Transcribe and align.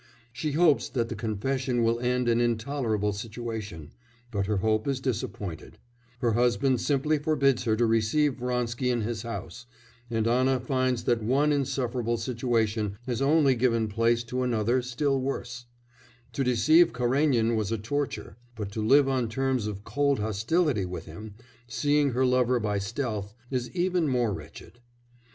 She 0.33 0.53
hopes 0.53 0.89
that 0.89 1.09
the 1.09 1.15
confession 1.15 1.83
will 1.83 1.99
end 1.99 2.27
an 2.27 2.41
intolerable 2.41 3.13
situation, 3.13 3.91
but 4.31 4.47
her 4.47 4.57
hope 4.57 4.87
is 4.87 4.99
disappointed; 4.99 5.77
her 6.21 6.31
husband 6.31 6.81
simply 6.81 7.19
forbids 7.19 7.65
her 7.65 7.75
to 7.75 7.85
receive 7.85 8.37
Vronsky 8.37 8.89
in 8.89 9.01
his 9.01 9.21
house, 9.21 9.67
and 10.09 10.25
Anna 10.27 10.59
finds 10.59 11.03
that 11.03 11.21
one 11.21 11.51
insufferable 11.51 12.17
situation 12.17 12.97
has 13.05 13.21
only 13.21 13.53
given 13.53 13.87
place 13.87 14.23
to 14.23 14.41
another 14.41 14.81
still 14.81 15.21
worse; 15.21 15.67
to 16.33 16.43
deceive 16.43 16.93
Karénin 16.93 17.55
was 17.55 17.71
a 17.71 17.77
torture, 17.77 18.37
but 18.55 18.71
to 18.71 18.83
live 18.83 19.07
on 19.07 19.29
terms 19.29 19.67
of 19.67 19.83
cold 19.83 20.17
hostility 20.17 20.83
with 20.83 21.05
him, 21.05 21.35
seeing 21.67 22.13
her 22.13 22.25
lover 22.25 22.59
by 22.59 22.79
stealth, 22.79 23.35
is 23.51 23.69
even 23.75 24.07
more 24.07 24.33
wretched. 24.33 24.79